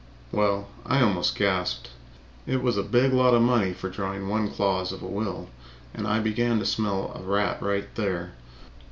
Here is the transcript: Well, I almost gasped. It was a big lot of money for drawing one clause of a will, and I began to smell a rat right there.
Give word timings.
Well, 0.31 0.67
I 0.83 0.99
almost 1.03 1.35
gasped. 1.35 1.91
It 2.47 2.63
was 2.63 2.75
a 2.75 2.81
big 2.81 3.13
lot 3.13 3.35
of 3.35 3.43
money 3.43 3.71
for 3.71 3.87
drawing 3.87 4.27
one 4.27 4.49
clause 4.49 4.91
of 4.91 5.03
a 5.03 5.07
will, 5.07 5.49
and 5.93 6.07
I 6.07 6.19
began 6.19 6.57
to 6.57 6.65
smell 6.65 7.11
a 7.13 7.21
rat 7.21 7.61
right 7.61 7.85
there. 7.93 8.31